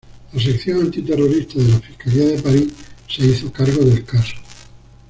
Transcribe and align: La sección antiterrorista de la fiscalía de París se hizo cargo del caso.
La 0.33 0.41
sección 0.41 0.81
antiterrorista 0.81 1.59
de 1.59 1.67
la 1.69 1.79
fiscalía 1.79 2.25
de 2.29 2.41
París 2.41 2.73
se 3.07 3.23
hizo 3.23 3.51
cargo 3.51 3.85
del 3.85 4.03
caso. 4.03 4.33